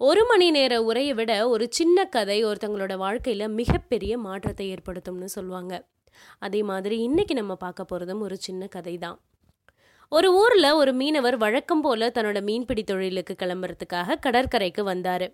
ஒரு 0.00 0.22
மணி 0.24 0.46
நேர 0.50 0.72
உரையை 0.82 1.12
விட 1.14 1.32
ஒரு 1.48 1.64
சின்ன 1.70 2.04
கதை 2.04 2.36
ஒருத்தங்களோட 2.44 2.94
வாழ்க்கையில் 2.96 3.54
மிகப்பெரிய 3.60 4.18
மாற்றத்தை 4.18 4.64
ஏற்படுத்தும்னு 4.74 5.28
சொல்லுவாங்க. 5.34 5.74
அதே 6.38 6.60
மாதிரி 6.62 6.96
இன்னைக்கு 6.98 7.34
நம்ம 7.34 7.54
பார்க்க 7.54 7.86
போகிறதும் 7.90 8.20
ஒரு 8.20 8.36
சின்ன 8.36 8.66
கதை 8.66 8.94
தான் 8.98 9.16
ஒரு 10.12 10.28
ஊரில் 10.32 10.70
ஒரு 10.72 10.92
மீனவர் 10.92 11.36
வழக்கம் 11.36 11.80
போல் 11.80 12.12
தன்னோட 12.16 12.40
மீன்பிடி 12.42 12.84
தொழிலுக்கு 12.84 13.36
கிளம்புறதுக்காக 13.42 14.18
கடற்கரைக்கு 14.26 14.84
வந்தார். 14.84 15.26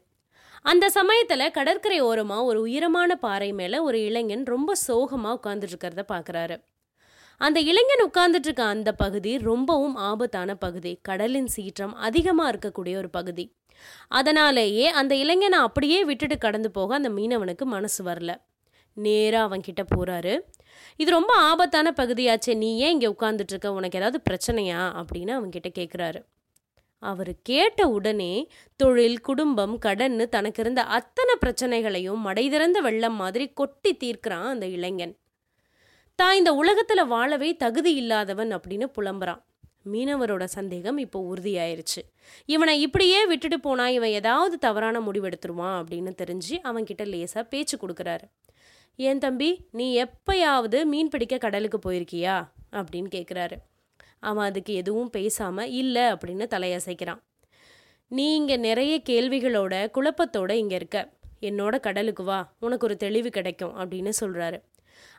அந்த 0.65 0.85
சமயத்தில் 0.99 1.55
கடற்கரை 1.59 1.99
ஓரமாக 2.01 2.45
ஒரு 2.45 2.61
உயரமான 2.61 3.17
பாறை 3.17 3.51
மேலே 3.53 3.79
ஒரு 3.89 4.01
இளைஞன் 4.05 4.45
ரொம்ப 4.45 4.75
சோகமாக 4.87 5.39
உட்காந்துட்டு 5.39 5.75
இருக்கிறத 5.75 6.05
பார்க்குறாரு 6.15 6.59
அந்த 7.39 7.61
இளைஞன் 7.61 8.11
உட்கார்ந்துட்டு 8.11 8.45
இருக்க 8.45 8.65
அந்த 8.65 8.93
பகுதி 8.93 9.39
ரொம்பவும் 9.39 9.95
ஆபத்தான 9.95 10.55
பகுதி. 10.55 10.99
கடலின் 11.03 11.47
சீற்றம் 11.47 11.95
அதிகமாக 11.95 12.59
இருக்கக்கூடிய 12.59 12.97
ஒரு 12.97 13.11
பகுதி. 13.11 13.55
அதனாலேயே 14.09 14.87
அந்த 14.87 15.15
இளைஞனை 15.15 15.59
அப்படியே 15.59 16.05
விட்டுட்டு 16.05 16.39
கடந்து 16.39 16.71
போக 16.71 16.95
அந்த 16.95 17.09
மீனவனுக்கு 17.09 17.65
மனசு 17.65 18.05
வரல. 18.05 18.41
நேராக 18.93 19.45
அவன் 19.45 19.61
கிட்ட 19.61 19.85
போறாரு. 19.97 20.41
இது 20.97 21.11
ரொம்ப 21.11 21.35
ஆபத்தான 21.35 21.95
பகுதியாச்சே 21.97 22.57
நீ 22.57 22.79
ஏன் 22.79 22.93
இங்கே 22.93 23.07
உட்காந்துட்டு 23.07 23.49
இருக்க 23.49 23.73
உனக்கு 23.73 23.99
ஏதாவது 23.99 24.23
பிரச்சனையா? 24.31 25.05
அப்படின்னு 25.05 25.31
அவன் 25.31 25.51
கிட்ட 25.51 26.25
அவர் 26.99 27.35
கேட்ட 27.43 27.89
உடனே 27.89 28.49
தொழில் 28.77 29.21
குடும்பம் 29.21 29.79
கடன்னு 29.87 30.29
தனக்கு 30.29 30.63
இருந்த 30.63 30.83
அத்தனை 30.83 31.35
பிரச்சனைகளையும் 31.41 32.21
மடை 32.21 32.51
திறந்த 32.51 32.81
வெள்ளம் 32.81 33.15
மாதிரி 33.15 33.49
கொட்டி 33.49 33.97
தீர்க்கிறான் 34.05 34.43
அந்த 34.43 34.67
இளைஞன். 34.67 35.17
தான் 36.19 36.37
இந்த 36.37 36.55
உலகத்தில் 36.55 37.07
வாழவே 37.07 37.57
தகுதி 37.57 37.95
இல்லாதவன் 37.95 38.51
அப்படின்னு 38.53 38.87
புலம்புறான். 38.97 39.41
மீனவரோட 39.85 40.45
சந்தேகம் 40.45 40.99
இப்போ 40.99 41.35
உறுதியாயிருச்சு. 41.35 42.01
இவனை 42.47 42.81
இப்படியே 42.81 43.27
விட்டுட்டு 43.27 43.61
போனா 43.61 43.89
இவன் 43.89 44.09
ஏதாவது 44.09 44.59
தவறான 44.59 45.01
முடிவெடுத்துருவான் 45.01 45.77
அப்படின்னு 45.81 46.13
தெரிஞ்சு 46.23 46.55
அவன்கிட்ட 46.63 47.05
லேசாக 47.05 47.45
பேச்சு 47.45 47.79
கொடுக்குறாரு. 47.83 48.25
ஏன் 48.97 49.19
தம்பி 49.19 49.67
நீ 49.71 50.05
எப்பயாவது 50.05 50.85
மீன் 50.85 51.09
பிடிக்க 51.09 51.39
கடலுக்கு 51.39 51.79
போயிருக்கியா? 51.79 52.37
அப்படின்னு 52.73 53.09
கேட்குறாரு 53.15 53.57
அவன் 54.21 54.45
அதுக்கு 54.45 54.75
எதுவும் 54.75 55.11
பேசாமல் 55.11 55.71
இல்லை 55.71 56.03
அப்படின்னு 56.03 56.47
தலையசைக்கிறான். 56.55 57.23
நீ 58.09 58.35
இங்கே 58.35 58.57
நிறைய 58.57 59.03
கேள்விகளோட 59.11 59.75
குழப்பத்தோட 59.99 60.51
இங்கே 60.51 60.75
இருக்க. 60.75 60.99
என்னோட 61.41 61.81
கடலுக்கு 61.81 62.23
வா 62.23 62.41
உனக்கு 62.59 62.87
ஒரு 62.87 62.97
தெளிவு 62.97 63.29
கிடைக்கும் 63.29 63.77
அப்படின்னு 63.79 64.13
சொல்கிறாரு 64.21 64.59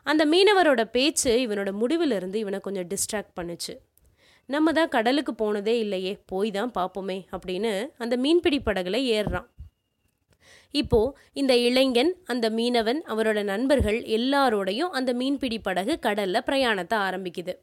அந்த 0.02 0.26
மீனவரோட 0.26 0.84
பேச்சு 0.84 1.32
இவனோட 1.46 1.72
முடிவிலிருந்து 1.80 2.34
இவனை 2.34 2.60
கொஞ்சம் 2.60 2.88
டிஸ்ட்ராக்ட் 2.92 3.34
பண்ணுச்சு. 3.40 3.74
நம்ம 4.46 4.72
தான் 4.72 4.88
கடலுக்கு 4.88 5.34
போனதே 5.34 5.78
இல்லையே 5.78 6.12
போய் 6.26 6.50
தான் 6.50 6.72
பார்ப்போமே 6.78 7.18
அப்படின்னு 7.34 7.72
அந்த 7.98 8.16
மீன்பிடி 8.16 8.58
படகுல 8.58 8.98
ஏறுறான். 9.16 9.46
இப்போ 10.70 11.16
இந்த 11.32 11.56
இளைஞன் 11.56 12.12
அந்த 12.24 12.50
மீனவன் 12.50 13.00
அவரோட 13.12 13.42
நண்பர்கள் 13.42 13.98
எல்லாரோடையும் 14.16 14.94
அந்த 14.98 15.10
மீன்பிடி 15.12 15.58
படகு 15.58 15.98
கடல்ல 16.06 16.38
பிரயாணத்தை 16.46 16.98
ஆரம்பிக்குது. 16.98 17.54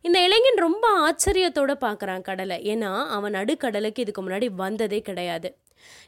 இந்த 0.00 0.18
இளைஞன் 0.26 0.58
ரொம்ப 0.66 0.86
ஆச்சரியத்தோட 1.06 1.72
பார்க்குறான் 1.84 2.20
கடலை. 2.20 2.58
ஏன்னா 2.72 2.90
அவன் 3.16 3.34
நடுக்கடலுக்கு 3.34 4.04
இதுக்கு 4.04 4.22
முன்னாடி 4.28 4.48
வந்ததே 4.54 5.00
கிடையாது. 5.00 5.50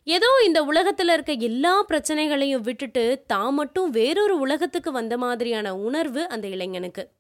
ஏதோ 0.05 0.27
இந்த 0.45 0.65
உலகத்துல 0.65 1.13
இருக்க 1.13 1.33
எல்லா 1.33 1.83
பிரச்சனைகளையும் 1.83 2.61
விட்டுட்டு 2.61 3.23
தான் 3.27 3.55
மட்டும் 3.55 3.91
வேறொரு 3.91 4.39
உலகத்துக்கு 4.39 4.93
வந்த 4.93 5.19
மாதிரியான 5.19 5.77
உணர்வு 5.77 6.29
அந்த 6.29 6.49
இளைஞனுக்கு. 6.49 7.11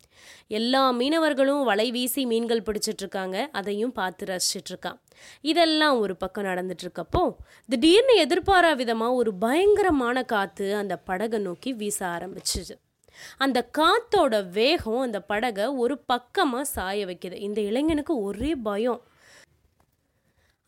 எல்லா 0.48 0.92
மீனவர்களும் 0.92 1.64
வலை 1.64 1.90
வீசி 1.90 2.26
மீன்கள் 2.26 2.62
பிடிச்சிட்டு 2.62 3.02
இருக்காங்க 3.04 3.48
அதையும் 3.52 3.92
பார்த்து 3.92 4.26
ரசிச்சிட்டு 4.26 4.70
இருக்கான். 4.72 4.98
இதெல்லாம் 5.40 5.98
ஒரு 5.98 6.16
பக்கம் 6.16 6.44
நடந்துட்டு 6.44 6.84
இருக்கப்போ 6.86 7.34
திடீர்னு 7.68 8.26
எதிர்பாரா 8.26 8.72
விதமா 8.82 9.14
ஒரு 9.14 9.34
பயங்கரமான 9.34 10.22
காத்து 10.22 10.76
அந்த 10.76 10.96
படகை 10.96 11.40
நோக்கி 11.40 11.72
வீச 11.72 12.06
ஆரம்பிச்சுது. 12.06 12.74
அந்த 13.36 13.68
காத்தோட 13.78 14.50
வேகம் 14.50 14.98
அந்த 14.98 15.20
படகை 15.20 15.66
ஒரு 15.66 16.00
பக்கமா 16.12 16.60
சாய 16.60 17.06
வைக்குது. 17.06 17.32
இந்த 17.32 17.60
இளைஞனுக்கு 17.60 18.22
ஒரே 18.22 18.54
பயம். 18.54 19.02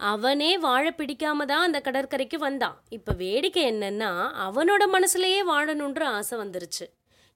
அவனே 0.00 0.58
வாழ 0.58 0.90
பிடிக்காம 0.90 1.44
தான் 1.44 1.62
அந்த 1.62 1.80
கடற்கரைக்கு 1.80 2.38
வந்தான். 2.38 2.82
இப்போ 2.88 3.12
வேடிக்கை 3.12 3.72
என்னன்னா 3.72 4.10
அவனோட 4.46 4.82
மனசுலயே 4.94 5.40
வாழணுன்ற 5.50 6.02
ஆசை 6.04 6.38
வந்துருச்சு. 6.38 6.86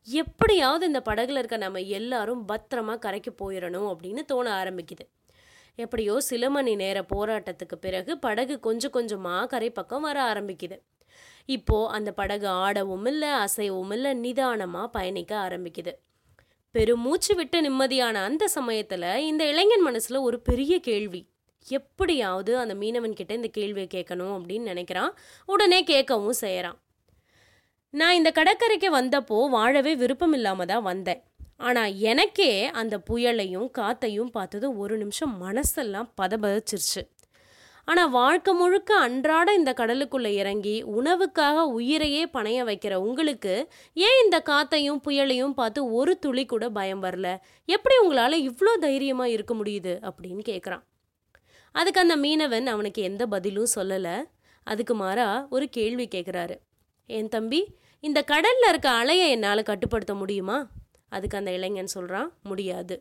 எப்படியாவது 0.08 0.86
இந்த 0.86 1.02
படகுல 1.04 1.38
இருக்க 1.38 1.56
நம்ம 1.56 1.80
எல்லாரும் 1.80 2.46
பத்திரமா 2.48 2.98
கரைக்கு 2.98 3.32
போயிடணும் 3.42 3.88
அப்படின்னு 3.92 4.24
தோண 4.24 4.64
ஆரம்பிக்குது. 4.64 5.04
எப்படியோ 5.74 6.20
சில 6.20 6.50
மணி 6.50 6.76
நேர 6.76 7.02
போராட்டத்துக்கு 7.14 7.74
பிறகு 7.80 8.18
படகு 8.18 8.60
கொஞ்சம் 8.60 8.90
கொஞ்சமாக 8.90 9.46
கரை 9.46 9.70
பக்கம் 9.70 10.02
வர 10.02 10.34
ஆரம்பிக்குது. 10.34 10.78
இப்போ 11.44 11.88
அந்த 11.88 12.12
படகு 12.12 12.48
ஆடவும் 12.48 13.06
இல்லை 13.06 13.28
அசையவும் 13.28 13.92
இல்லை 13.92 14.14
நிதானமாக 14.14 14.88
பயணிக்க 14.88 15.48
ஆரம்பிக்குது. 15.48 15.92
பெருமூச்சு 16.70 17.34
விட்டு 17.34 17.60
நிம்மதியான 17.60 18.12
அந்த 18.12 18.48
சமயத்தில் 18.48 19.02
இந்த 19.02 19.44
இளைஞன் 19.44 19.82
மனசில் 19.82 20.16
ஒரு 20.16 20.40
பெரிய 20.40 20.80
கேள்வி. 20.80 21.31
எப்படியாவது 21.68 22.58
அந்த 22.58 22.74
மீனவன் 22.74 23.12
கிட்ட 23.12 23.34
இந்த 23.34 23.48
கேள்வியை 23.48 23.88
கேட்கணும் 23.94 24.34
அப்படின்னு 24.36 24.70
நினைக்கிறான். 24.72 25.12
உடனே 25.46 25.84
கேட்கவும் 25.84 26.40
செய்கிறான் 26.44 26.78
நான் 27.90 28.14
இந்த 28.14 28.30
கடற்கரைக்கு 28.30 28.88
வந்தப்போ 28.94 29.50
வாழவே 29.50 29.96
விருப்பம் 29.96 30.32
இல்லாமல் 30.32 30.66
தான் 30.66 30.82
வந்தேன். 30.82 31.22
ஆனால் 31.56 31.96
எனக்கே 31.96 32.70
அந்த 32.70 32.98
புயலையும் 33.10 33.68
காத்தையும் 33.78 34.30
பார்த்தது 34.30 34.76
ஒரு 34.76 34.96
நிமிஷம் 34.96 35.34
மனசெல்லாம் 35.42 36.08
பதபதச்சிருச்சு. 36.20 37.02
ஆனால் 37.84 38.10
வாழ்க்கை 38.10 38.54
முழுக்க 38.54 38.96
அன்றாட 38.96 39.54
இந்த 39.54 39.74
கடலுக்குள்ளே 39.76 40.26
இறங்கி 40.26 40.84
உணவுக்காக 40.84 41.64
உயிரையே 41.66 42.22
பணைய 42.32 42.64
வைக்கிற 42.64 42.94
உங்களுக்கு 42.94 43.68
ஏன் 43.92 44.20
இந்த 44.24 44.42
காத்தையும் 44.50 45.02
புயலையும் 45.06 45.50
பார்த்து 45.50 45.92
ஒரு 45.92 46.18
துளி 46.18 46.44
கூட 46.44 46.70
பயம் 46.70 47.02
வரல? 47.02 47.36
எப்படி 47.64 47.96
உங்களால் 48.02 48.44
இவ்வளோ 48.50 48.78
தைரியமாக 48.78 49.30
இருக்க 49.30 49.54
முடியுது? 49.54 49.94
அப்படின்னு 50.10 50.44
கேட்குறான். 50.50 50.84
அதுக்கு 51.72 52.00
அந்த 52.00 52.16
மீனவன் 52.16 52.66
அவனுக்கு 52.66 53.02
எந்த 53.02 53.26
பதிலும் 53.26 53.72
சொல்லலை. 53.74 54.16
அதுக்கு 54.66 54.94
மாறா 54.94 55.46
ஒரு 55.50 55.68
கேள்வி 55.68 56.08
கேட்குறாரு 56.14 56.56
என் 57.06 57.28
தம்பி 57.28 57.60
இந்த 58.00 58.22
கடலில் 58.22 58.68
இருக்க 58.68 58.88
அலையை 58.90 59.26
என்னால் 59.28 59.62
கட்டுப்படுத்த 59.62 60.14
முடியுமா? 60.14 60.70
அதுக்கு 61.08 61.36
அந்த 61.36 61.50
இளைஞன் 61.52 61.86
சொல்கிறான் 61.86 62.32
முடியாது. 62.42 62.96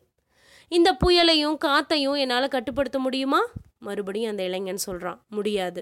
இந்த 0.72 0.98
புயலையும் 1.06 1.58
காத்தையும் 1.66 2.18
என்னால் 2.18 2.48
கட்டுப்படுத்த 2.48 3.00
முடியுமா? 3.00 3.42
மறுபடியும் 3.80 4.30
அந்த 4.30 4.44
இளைஞன் 4.44 4.78
சொல்கிறான் 4.78 5.26
முடியாது. 5.30 5.82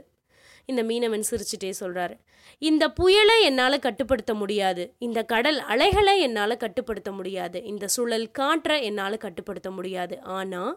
இந்த 0.65 0.83
மீனவன் 0.83 1.23
சிரிச்சுட்டே 1.29 1.71
சொல்கிறாரு 1.79 2.15
இந்த 2.61 2.89
புயலை 2.89 3.43
என்னால் 3.43 3.79
கட்டுப்படுத்த 3.79 4.33
முடியாது. 4.33 4.83
இந்த 4.97 5.23
கடல் 5.23 5.59
அலைகளை 5.59 6.19
என்னால் 6.19 6.57
கட்டுப்படுத்த 6.57 7.11
முடியாது. 7.11 7.63
இந்த 7.63 7.87
சுழல் 7.87 8.31
காற்றை 8.31 8.83
என்னால் 8.83 9.17
கட்டுப்படுத்த 9.17 9.71
முடியாது. 9.71 10.21
ஆனால் 10.21 10.73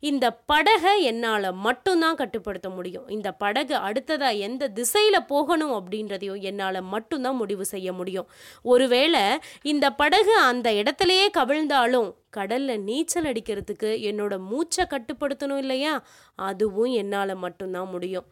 இந்த 0.00 0.30
படகை 0.30 1.02
என்னால் 1.02 1.52
மட்டும்தான் 1.52 2.14
கட்டுப்படுத்த 2.14 2.70
முடியும். 2.70 3.08
இந்த 3.08 3.32
படகு 3.32 3.74
அடுத்ததாக 3.74 4.32
எந்த 4.32 4.68
திசையில் 4.68 5.26
போகணும் 5.26 5.72
அப்படின்றதையும் 5.72 6.40
என்னால் 6.40 6.82
மட்டும்தான் 6.82 7.36
முடிவு 7.36 7.64
செய்ய 7.64 7.92
முடியும். 7.92 8.28
ஒருவேளை 8.62 9.20
இந்த 9.62 9.90
படகு 9.90 10.36
அந்த 10.36 10.72
இடத்துலையே 10.72 11.26
கவிழ்ந்தாலும் 11.38 12.14
கடலில் 12.30 12.82
நீச்சல் 12.82 13.24
அடிக்கிறதுக்கு 13.24 13.90
என்னோட 14.10 14.38
மூச்சை 14.38 14.86
கட்டுப்படுத்தணும் 14.90 15.56
இல்லையா? 15.56 16.04
அதுவும் 16.34 16.92
என்னால் 16.92 17.34
மட்டும்தான் 17.34 17.88
முடியும். 17.88 18.26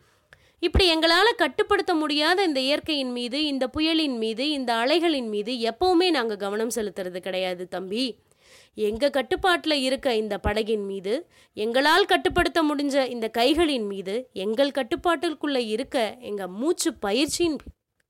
இப்படி 0.60 0.86
எங்களால் 0.86 1.34
கட்டுப்படுத்த 1.36 1.94
முடியாத 1.94 2.42
இந்த 2.42 2.60
இயற்கையின் 2.60 3.12
மீது 3.12 3.44
இந்த 3.44 3.68
புயலின் 3.68 4.18
மீது 4.18 4.50
இந்த 4.50 4.74
அலைகளின் 4.74 5.28
மீது 5.28 5.52
எப்பவுமே 5.52 6.10
நாங்கள் 6.10 6.36
கவனம் 6.36 6.74
செலுத்துறது 6.74 7.18
கிடையாது 7.18 7.68
தம்பி. 7.68 8.18
எங்கள் 8.88 9.16
கட்டுப்பாட்டில் 9.16 9.76
இருக்க 9.82 10.08
இந்த 10.14 10.34
படகின் 10.46 10.84
மீது 10.90 11.14
எங்களால் 11.56 12.10
கட்டுப்படுத்த 12.12 12.62
முடிஞ்ச 12.62 13.06
இந்த 13.14 13.26
கைகளின் 13.38 13.88
மீது 13.92 14.14
எங்கள் 14.44 14.76
கட்டுப்பாட்டுக்குள்ளே 14.78 15.62
இருக்க 15.74 15.98
எங்கள் 16.30 16.54
மூச்சு 16.60 16.92
பயிற்சியின் 17.06 17.58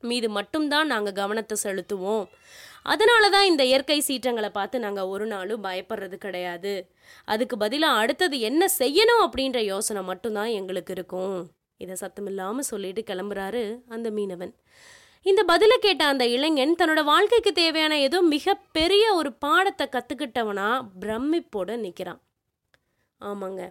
மீது 0.02 0.28
மட்டும்தான் 0.28 0.86
நாங்கள் 0.86 1.18
கவனத்தை 1.20 1.56
செலுத்துவோம். 1.62 2.26
அதனால 2.82 3.28
தான் 3.28 3.46
இந்த 3.46 3.62
இயற்கை 3.64 3.96
சீற்றங்களை 4.00 4.50
பார்த்து 4.50 4.76
நாங்கள் 4.78 5.10
ஒரு 5.14 5.26
நாளும் 5.26 5.64
பயப்படுறது 5.64 6.16
கிடையாது. 6.16 6.74
அதுக்கு 7.24 7.56
பதிலாக 7.56 8.00
அடுத்தது 8.02 8.36
என்ன 8.40 8.68
செய்யணும் 8.78 9.22
அப்படின்ற 9.26 9.60
யோசனை 9.64 10.02
மட்டும்தான் 10.02 10.52
எங்களுக்கு 10.58 10.92
இருக்கும். 10.92 11.38
இதை 11.76 11.96
சத்தமில்லாமல் 12.00 12.70
சொல்லிட்டு 12.72 13.02
கிளம்புறாரு 13.10 13.64
அந்த 13.88 14.10
மீனவன். 14.10 14.54
இந்த 15.28 15.42
பதிலை 15.44 15.76
கேட்ட 15.80 16.02
அந்த 16.04 16.26
இளைஞன் 16.26 16.74
தன்னோட 16.78 17.04
வாழ்க்கைக்கு 17.04 17.52
தேவையான 17.52 17.98
ஏதோ 17.98 18.18
மிக 18.34 18.54
பெரிய 18.72 19.04
ஒரு 19.14 19.30
பாடத்தை 19.32 19.86
கற்றுக்கிட்டவனா 19.86 20.68
பிரமிப்போட 21.00 21.76
நிற்கிறான் 21.76 22.20
ஆமாங்க. 23.20 23.62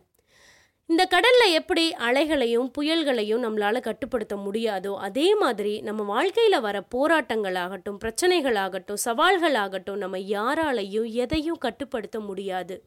இந்த 0.90 1.06
கடலில் 1.06 1.54
எப்படி 1.54 1.84
அலைகளையும் 2.00 2.70
புயல்களையும் 2.78 3.44
நம்மளால் 3.46 3.80
கட்டுப்படுத்த 3.80 4.36
முடியாதோ 4.36 4.92
அதே 4.98 5.36
மாதிரி 5.36 5.82
நம்ம 5.82 6.04
வாழ்க்கையில் 6.04 6.60
வர 6.60 6.78
போராட்டங்களாகட்டும் 6.96 8.00
பிரச்சனைகளாகட்டும் 8.04 9.02
சவால்களாகட்டும் 9.06 10.04
நம்ம 10.04 10.18
யாராலையும் 10.18 11.10
எதையும் 11.24 11.58
கட்டுப்படுத்த 11.58 12.20
முடியாது. 12.20 12.78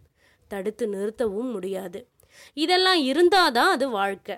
தடுத்து 0.51 0.87
நிறுத்தவும் 0.87 1.51
முடியாது. 1.51 2.01
இதெல்லாம் 2.55 3.01
இருந்தாதான் 3.03 3.73
அது 3.75 3.89
வாழ்க்கை. 3.91 4.37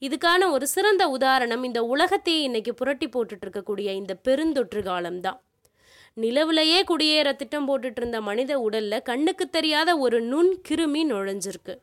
இதுக்கான 0.00 0.50
ஒரு 0.50 0.66
சிறந்த 0.66 1.08
உதாரணம் 1.08 1.64
இந்த 1.64 1.84
உலகத்தையே 1.84 2.42
இன்னைக்கு 2.42 2.74
புரட்டி 2.74 3.08
போட்டுட்டு 3.08 3.44
இருக்கக்கூடிய 3.46 3.94
இந்த 3.94 4.16
பெருந்தொற்று 4.28 4.82
காலம்தான். 4.82 5.42
நிலவுலையே 6.16 6.82
குடியேற 6.88 7.36
திட்டம் 7.36 7.68
போட்டுட்டு 7.68 7.96
இருந்த 7.96 8.20
மனித 8.20 8.58
உடல்ல 8.58 9.02
கண்ணுக்கு 9.02 9.50
தெரியாத 9.50 9.98
ஒரு 9.98 10.20
நுண் 10.20 10.60
கிருமி 10.68 11.02
நுழைஞ்சிருக்கு. 11.08 11.76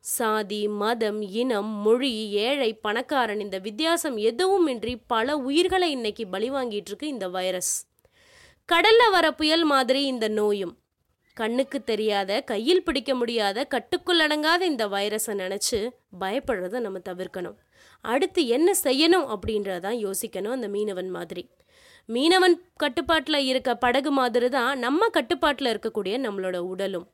சாதி 0.00 0.68
மதம் 0.68 1.22
இனம் 1.22 1.72
மொழி 1.82 2.30
ஏழை 2.30 2.74
பணக்காரன் 2.74 3.40
இந்த 3.40 3.58
வித்தியாசம் 3.58 4.16
எதுவும் 4.16 4.66
இன்றி 4.66 4.96
பல 4.96 5.36
உயிர்களை 5.36 5.90
இன்னைக்கு 5.90 6.26
பலி 6.26 6.50
வாங்கிட்டு 6.50 6.88
இருக்கு 6.90 7.06
இந்த 7.06 7.28
வைரஸ். 7.28 7.86
கடல்ல 8.72 9.10
வர 9.10 9.32
புயல் 9.32 9.64
மாதிரி 9.64 10.04
இந்த 10.04 10.28
நோயும். 10.28 10.76
கண்ணுக்கு 11.34 11.84
தெரியாத 11.84 12.40
கையில் 12.40 12.82
பிடிக்க 12.82 13.14
முடியாத 13.14 13.64
கட்டுக்குள் 13.64 14.18
அடங்காத 14.18 14.60
இந்த 14.60 14.88
வைரஸை 14.88 15.34
நினச்சி 15.34 15.88
பயப்படுறத 16.20 16.80
நம்ம 16.80 16.98
தவிர்க்கணும். 17.08 17.56
அடுத்து 18.00 18.46
என்ன 18.46 18.72
செய்யணும் 18.82 19.36
அப்படின்றதான் 19.36 19.96
யோசிக்கணும் 20.04 20.50
அந்த 20.50 20.68
மீனவன் 20.68 21.08
மாதிரி. 21.08 21.50
மீனவன் 22.08 22.54
கட்டுப்பாட்டில் 22.76 23.44
இருக்க 23.44 23.74
படகு 23.74 24.10
மாதிரி 24.10 24.48
தான் 24.48 24.78
நம்ம 24.78 25.08
கட்டுப்பாட்டில் 25.08 25.78
இருக்கக்கூடிய 25.78 26.14
நம்மளோட 26.26 26.56
உடலும். 26.56 27.08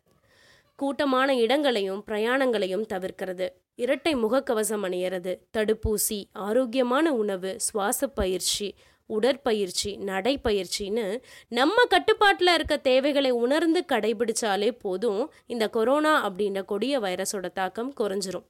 கூட்டமான 0.77 1.35
இடங்களையும் 1.35 2.05
பிரயாணங்களையும் 2.07 2.87
தவிர்க்கிறது. 2.93 3.49
இரட்டை 3.75 4.15
முகக்கவசம் 4.15 4.85
அணியறது 4.87 5.39
தடுப்பூசி 5.57 6.25
ஆரோக்கியமான 6.33 7.13
உணவு 7.13 7.61
சுவாச 7.61 8.09
பயிற்சி 8.09 8.75
உடற்பயிற்சி 9.07 9.97
நடைப்பயிற்சின்னு 9.97 11.23
நம்ம 11.49 11.85
கட்டுப்பாட்டில் 11.85 12.55
இருக்க 12.55 12.77
தேவைகளை 12.77 13.31
உணர்ந்து 13.31 13.85
கடைபிடிச்சாலே 13.89 14.71
போதும் 14.79 15.33
இந்த 15.47 15.69
கொரோனா 15.69 16.29
அப்படின்ற 16.29 16.65
கொடிய 16.65 17.01
வைரஸோட 17.01 17.53
தாக்கம் 17.53 17.95
குறைஞ்சிரும். 18.01 18.47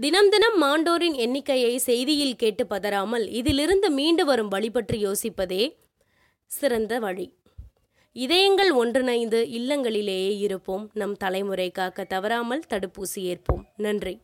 தினம் 0.00 0.28
தினம் 0.28 0.62
மாண்டோரின் 0.62 1.14
எண்ணிக்கையை 1.14 1.80
செய்தியில் 1.86 2.34
கேட்டு 2.34 2.66
பதறாமல் 2.66 3.28
இதிலிருந்து 3.28 3.90
மீண்டு 3.90 4.24
வரும் 4.24 4.48
வழி 4.48 4.70
பற்றி 4.70 5.06
யோசிப்பதே 5.06 5.76
சிறந்த 6.46 6.98
வழி. 6.98 7.36
இதயங்கள் 8.12 8.70
ஒன்றிணைந்து 8.70 9.46
இல்லங்களிலேயே 9.52 10.38
இருப்போம். 10.38 10.90
நம் 10.94 11.16
தலைமுறை 11.16 11.70
காக்க 11.70 12.04
தவறாமல் 12.04 12.62
தடுப்பூசி 12.70 13.20
ஏற்போம். 13.20 13.62
நன்றி. 13.76 14.20